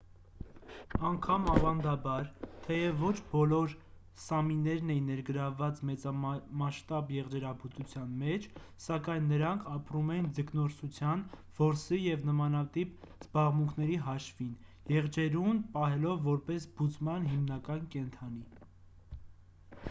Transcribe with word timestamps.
անգամ 1.07 1.43
ավանդաբար 1.55 2.29
թեև 2.67 2.95
ոչ 3.07 3.11
բոլոր 3.33 3.75
սամիներն 4.23 4.93
էին 4.93 5.05
ներգրավված 5.13 5.81
մեծամասշտաբ 5.89 7.13
եղջերաբուծության 7.17 8.15
մեջ 8.23 8.47
սակայն 8.87 9.29
նրանք 9.33 9.69
ապրում 9.75 10.11
էին 10.17 10.31
ձկնորսության 10.39 11.23
որսի 11.61 12.01
և 12.09 12.27
նմանատիպ 12.31 12.99
զբաղմունքների 13.27 14.01
հաշվին 14.09 14.57
եղջերուն 14.97 15.63
պահելով 15.79 16.27
որպես 16.33 16.69
բուծման 16.83 17.31
հիմնական 17.37 17.89
կենդանի 17.97 19.25